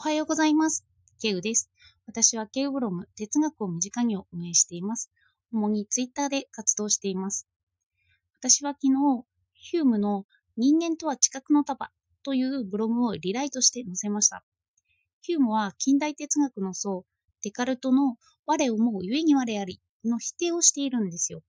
[0.00, 0.86] おはようございます。
[1.20, 1.70] ケウです。
[2.06, 5.10] 私はケウブログ哲学を身近にを運営しています。
[5.52, 7.46] 主にツイッターで活動しています。
[8.38, 8.94] 私は昨日、
[9.52, 10.24] ヒュームの
[10.56, 11.90] 人間とは知覚の束
[12.22, 14.42] というブログをリライトして載せました。
[15.20, 17.04] ヒュームは近代哲学の僧、
[17.44, 21.42] デカルトの我を思うゆえに我ありの否定をしているんですよ。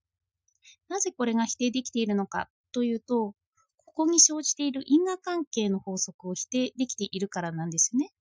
[0.90, 3.34] なぜこれが否定できているのかというと、
[3.78, 8.12] ここに生じている因果関係の法則を否定できているからなんですよね。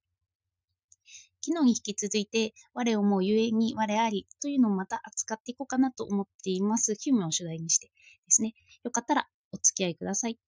[1.42, 6.94] 昨日に引き続いて、我を思うゆえに我ありというのをまた扱っていこうかなと思っています。
[6.94, 7.92] ヒュームを主題にしてで
[8.28, 8.54] すね。
[8.84, 10.38] よかったらお付き合いください。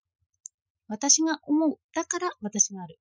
[0.87, 1.77] 私が思う。
[1.93, 2.99] だから私がある。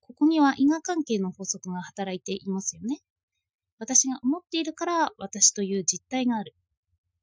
[0.00, 3.00] ここには因果関係の法則が働いていますよね。
[3.78, 6.54] 私が思っているから私という実体がある。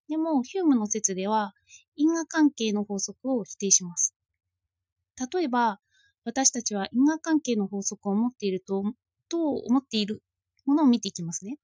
[0.09, 1.53] でも、ヒュームの説では、
[1.95, 4.15] 因果関係の法則を否定します。
[5.33, 5.79] 例えば、
[6.25, 8.83] 私たちは因果関係の法則を持っていると
[9.29, 10.21] と思っている
[10.65, 11.57] ものを見ていきますね。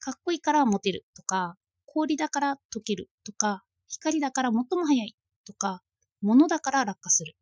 [0.00, 5.14] かっこいいからモテるとか、氷だから溶けるとか、光だから最も速い
[5.46, 5.82] とか、
[6.20, 7.36] 物だから落下する。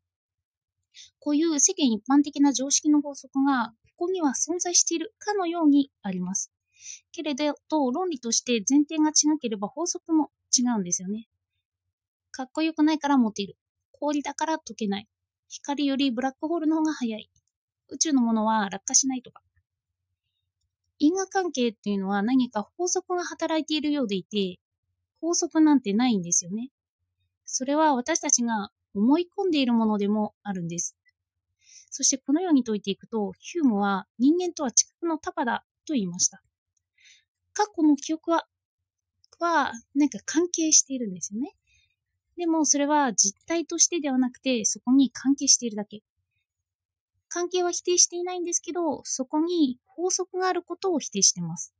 [1.18, 6.52] こういう世間一般的な常識の法則が、ここには存在しているかのようにあります。
[7.12, 11.28] けれど、論理として前提が違ければ法則も違うんですよね。
[12.30, 13.56] かっこよくないからモテる。
[13.92, 15.08] 氷だから溶けない。
[15.48, 17.30] 光よりブラックホールの方が速い。
[17.92, 19.42] 宇宙のものは落下しないとか。
[20.98, 24.58] 因果関係っていうのは何か法則が働いているようでいて、
[25.20, 26.70] 法則なんてないんですよね。
[27.44, 30.96] それは私たちが思い込んでいるものでもあるんです。
[31.90, 36.42] そしてこのように解いていくと、ヒュームは人間とは知覚のタパだと言いました。
[37.52, 38.46] 過去の記憶は、
[39.38, 41.54] は、なんか関係しているんですよね。
[42.36, 46.02] でもそれは実体としてではなくて、そこに関係しているだけ。
[47.32, 51.74] 関係は否定していないんですけど、そこに法則があることを否定しています。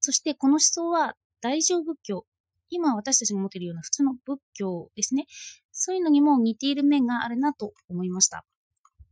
[0.00, 2.24] そしてこの思想は大乗仏教、
[2.70, 5.26] 今私たちが持っているような普通の仏教ですね。
[5.70, 8.46] そういうのにも似ている面があるなと思いました。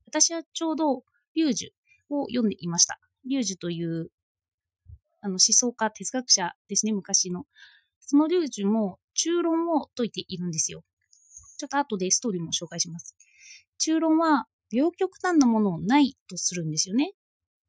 [0.07, 1.05] 私はちょうど、
[1.37, 1.75] 龍樹
[2.09, 2.99] を読んでいました。
[3.29, 4.09] 龍樹という
[5.21, 7.45] あの思想家、哲学者ですね、昔の。
[8.01, 10.83] その龍樹も中論を説いているんですよ。
[11.59, 13.15] ちょっと後でストーリーも紹介します。
[13.77, 17.13] 中論は両極端なものをないとするんですよね。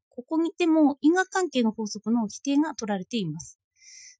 [0.08, 3.58] ここにても因果関係の法則の否定が取られています。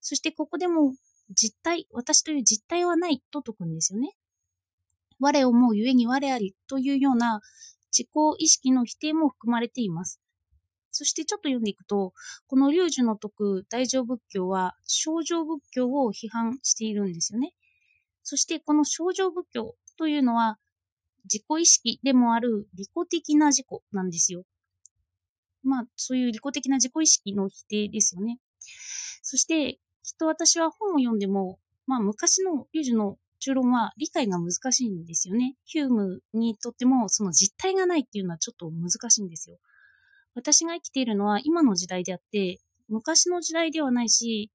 [0.00, 0.94] そしてここでも
[1.34, 4.14] 実体、私という実体はないと説くんですよね。
[5.19, 7.41] 我思うゆえに我ありというような
[7.91, 10.20] 自己意識の否定も含まれています。
[10.91, 12.12] そしてちょっと読んでいくと、
[12.47, 17.53] この龍樹の説く大乗仏教は症状仏教を批判しているんですよね。
[18.22, 20.58] そしてこの症状仏教というのは
[21.31, 24.44] 自己意識でもある利己的な自己なんですよ。
[25.62, 28.38] まあ、そういう利己的な自己意識の否定ですよね。
[29.22, 35.56] そして、きっと私は本を読んでも、まあ、昔のリュジュの中論は理解が難しいんですよね。
[35.64, 39.58] ヒュームにとっても、その実体がないっていうのはちょっと難しいんですよ。
[40.34, 44.50] 私が生きているのは今の時代であって、昔の時代ではないし、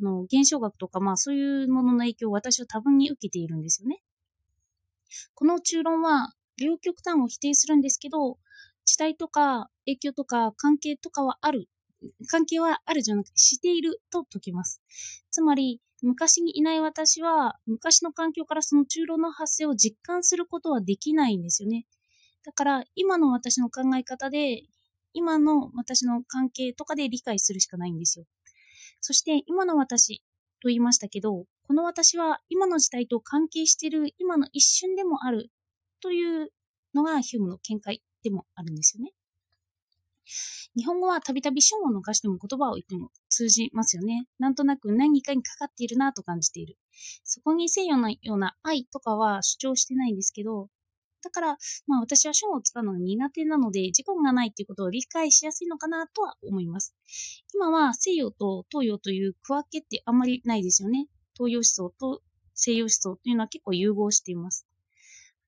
[0.00, 4.00] あの、現象学とか、まあそういうものの影響を私は多分に受けているんですよね。
[5.34, 8.38] この中論は両極端を否定するんですけど、
[8.84, 11.68] 地帯とか影響とか関係とかはある。
[12.30, 14.80] 関係はあるじゃなくてしていると解きます。
[15.30, 21.86] つまり、昔にいない私は、昔の環境からその中論の発生を実感することはできないんですよね。
[22.44, 24.62] だから、今の私の考え方で、
[25.12, 28.24] 今の私の関係とかで理解するしかないんですよ。
[29.00, 30.22] そして、今の私
[30.60, 35.52] と言いましたけど、この私は今の時代と関係している今の一瞬でもある
[36.02, 36.48] という
[36.96, 39.12] のがヒュームの見解でもあるんですよね。
[40.76, 44.26] 日本語はたびたび旬を逃しても言葉を言っても通じますよね。
[44.40, 46.76] なんとなく何かにかかっているなと感じている。
[47.22, 50.70] そこに西洋のような愛とかは主張してないんですけど、
[51.22, 51.56] だから、
[51.86, 56.96] まあ私は旬を使うのが苦手なので、事故がないっていうことを理解しやすいのかなとは思います。
[57.54, 61.06] 今は西洋と東洋という区分けってあんまりないですよね。
[61.40, 62.20] 東洋思想と
[62.54, 64.66] 西洋思想というのは結構融合しています。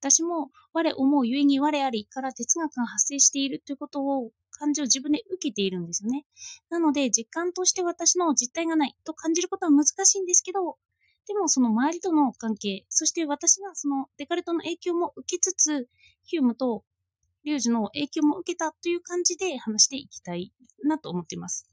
[0.00, 6.24] 私も我思うゆえに我ありから哲学が発生しているということを感じを自分で受けているんですよね。
[6.70, 10.78] なので実感として私の実体がないと感じることは難しいんですけど、
[11.28, 15.88] でもその周りとの関係、そして私がそのデカルトの影響も受けつつ、
[16.24, 16.84] ヒュームと
[17.44, 20.52] リュウジの影響も受けたという感じで話していきたい
[20.84, 21.68] なと思っています。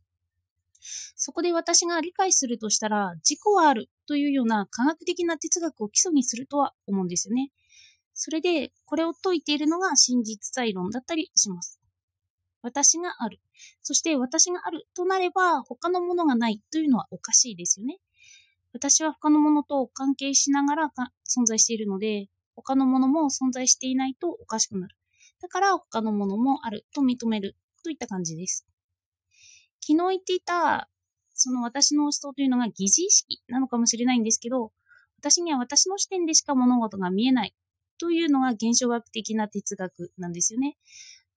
[1.15, 7.51] そこで私が理解するとしたら、自己はあるというような科学的な哲学を基礎にするとは思うんですよね。
[8.15, 11.79] それで、これを説いているのが真実在論だったりします。
[12.63, 13.39] 私がある。
[13.83, 17.97] そして私があるとなれば他のものがないというのはおかしいですよね。
[18.73, 20.91] 私は他のものと関係しながら
[21.27, 24.95] 存在しているので、他のものも存在していないとおかしくなる。
[25.39, 28.65] だから他のものもあると認めるといった感じです。
[29.81, 30.89] 昨日言っていた、
[31.39, 34.71] その私の思想というのが疑似意識なのかもしれないんですけど、
[35.17, 37.55] 私には私の視点でしか物事が見えない
[37.97, 40.77] というのが現象学的な哲学なんですよね。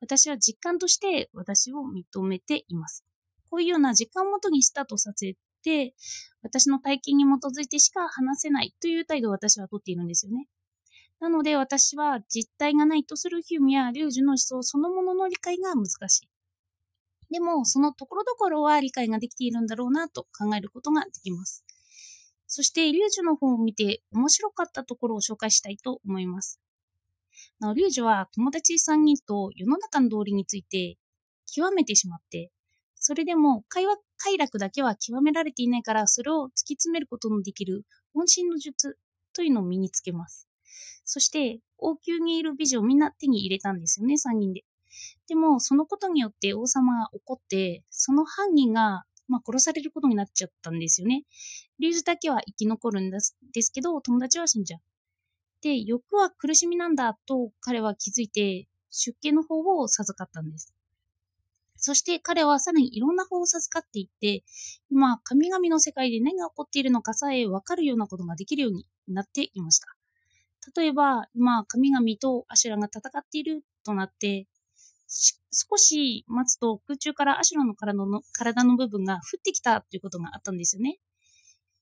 [0.00, 3.04] 私は実感として私を認めています。
[3.50, 5.94] こういうような実感をもとにスタートさせて、
[6.42, 10.48] 私の体験に基づいてしか話せないという態度を私はとっているんですよね。
[11.20, 16.31] なので私は実体がないとするヒュームやリュージュの思想そのものの理解が難しい。
[17.32, 21.64] でも、そのところどころは理解ができているんだろうなと考えることができます。
[22.46, 26.60] そして、リュージュの本を見て面白かったところを紹介したいと思います。
[27.58, 30.98] なお、リュージュは友達3人と世の中の道理について
[31.50, 32.50] 極めてしまって、
[32.96, 37.84] それでも会話快楽だけは極められていないから、それを突き詰めることのできる
[38.14, 38.98] 渾身の術
[39.32, 40.46] というのを身につけます。
[41.04, 44.64] そして、王宮にいる美女をみんな手に入れたんですよね、3人で。
[45.28, 51.24] でも、そのことによって王様が怒って、その犯人が、まあ、殺されることになっちゃったんですよね。
[51.78, 54.80] リュウジだけは生き残るんですですけど、友達は死んじゃう。
[55.62, 60.74] で、欲は苦しみなんだと彼は気づいて、出家の方を授かったんです。
[61.76, 64.44] そして彼はさらにいろんな方を授かっていって、
[64.90, 69.88] 今、神々の世界で何が起こっているのかさえ分かるようなことができるようになっていました。
[70.76, 74.46] 例えば、今、神々とアシュラが戦っているとなって、
[75.50, 80.98] 少し待つと空中からアシュラの体の体の部分が降ってきたということがあったんですよね。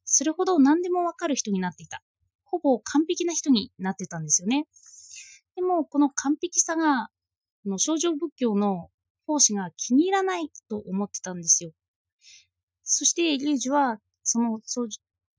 [0.04, 2.02] それほど何でもわかる人になっていた。
[2.44, 4.66] ほぼ完璧な人になってたんですよね。
[5.54, 7.10] でも、この完璧さが、
[7.64, 8.90] の少女仏教の
[9.26, 11.70] 奉仕が気に入らないと思ってたんですよ。
[12.82, 14.60] そして、リュウジは、その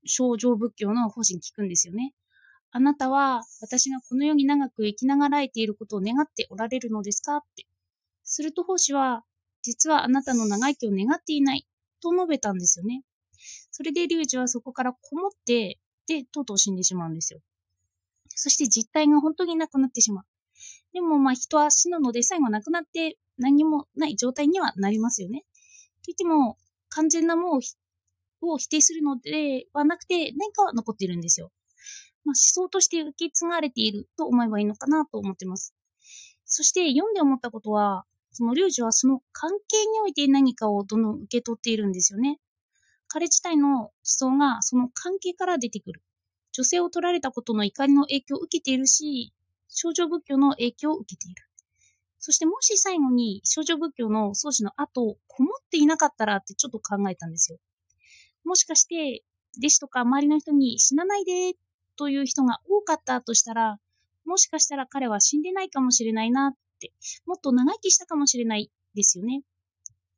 [0.05, 2.13] 少女仏教の奉仕に聞くんですよね。
[2.71, 7.37] あなたは私がこの世に長く生きながらえていることを願っておられるのですか？
[7.37, 7.67] って。
[8.31, 9.25] すると奉仕は、
[9.61, 11.67] 実はあなたの長生きを願っていない
[12.01, 13.03] と述べたんですよね。
[13.71, 17.41] それでリュウジはそこからこもって、で、とうとう死んでしまうんですよ。
[18.29, 20.25] そして実体が本当になくなってしまう。
[20.93, 25.43] でもまあ人は死ぬので最後なくなって何もない状態にはなりますよね。
[26.05, 26.57] といっても
[26.89, 27.59] 完全なもの
[28.41, 31.51] を否定するのではなくて何かは残っているんですよ。
[32.23, 35.73] まあ、思想として受け継がれていると思えばいいのかなと思ってます。
[36.45, 42.39] そして読んで思ったことは、そのリュウジはその関係において何かをどんどん受け取っているんですよね。
[43.07, 46.01] 彼自体の思想がその関係から出てくる。
[46.53, 49.33] 女性を取られたことの怒りの影響を受けているし、
[49.67, 51.43] 少女仏教の影響を受けている。
[52.19, 57.57] そしてもし最後に少女仏教の創始の後、こもっていなかったらってちょっと考えたんですよ。
[58.45, 59.23] もしかして、
[59.57, 61.53] 弟子とか周りの人に死なないで
[61.97, 63.77] という人が多かったとしたら、
[64.25, 66.53] もしかしたら彼は死んでないかもしれないなっ、
[67.25, 69.43] もっと長生きしたかもしれないですよね。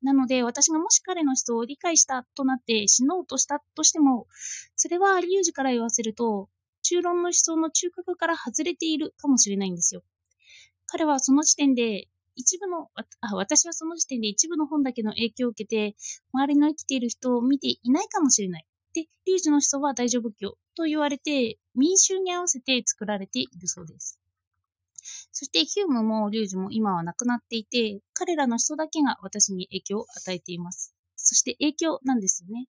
[0.03, 4.27] なので、私がもし彼の思想を理解したとなって死のうとしたとしても、
[4.75, 6.49] それはリュウジから言わせると、
[6.83, 10.03] 中論の思想の中核から外れているかもしれないんですよ。
[10.85, 12.89] 彼はその時点で、一部の、
[13.21, 15.95] あ、私はその時点で一部の本だけの影響を受けて、
[16.33, 18.65] 周りの生きている人を見ていないかもしれない。
[18.93, 24.19] で、リュウジの思想は大乗仏教と言われて、民衆に合わせて作られているそうです。
[25.31, 30.93] そしてヒュームもリュウジも今は亡くなっていて、彼らの人だけが私に影響を与えています。
[31.15, 32.67] そして影響なんですよね。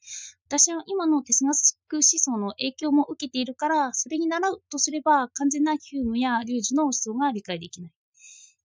[0.48, 1.54] 私は今の哲学
[1.96, 7.92] 思想の影響も受けているから、それに習うとすれば完全なヒュームやリュウジの思想が理解できない。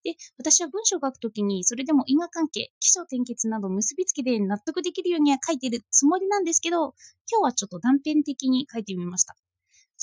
[0.04, 6.94] で、私は文章を書くときに、それでも因果関係、起承転結など結びつけで納得できるようには書いているつもりなんですけど、
[7.30, 9.35] 今日はちょっと断片的に書いてみました。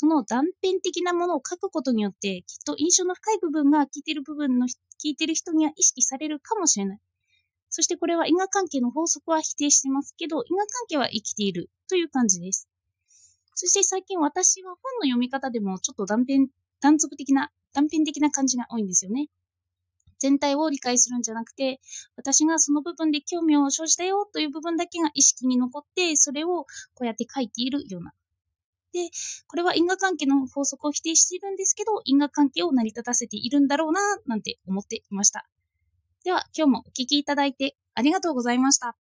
[0.02, 7.00] その断片的なものを書くことによって、きっと印象の深い部分が聞いてる部分の、聞いてる人には意識されるかもしれない。
[7.70, 12.68] そしてこれは因果関係の法則は否定してますけど、因果関係は生きているという感じです。
[13.54, 16.48] そして最近私は本の読み方でもちょっと断片、
[16.80, 19.28] 断続的な、断片的な感じが多いんですよね。
[20.18, 21.80] 全体を理解するんじゃなくて、
[22.16, 26.66] 私がその部分で興味を生じたよという部分だけが意識に残って、それを
[26.96, 28.14] こうやって書いているような。
[28.94, 29.10] で、
[29.48, 35.48] これは因果関係の法則を否定しているんですけど、因果関係を成り立たせているんだろうな、なんて思っていました。
[36.24, 38.96] では、今日もお聞きいただいてありがとうございました。